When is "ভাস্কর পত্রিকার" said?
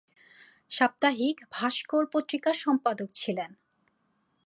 1.51-2.55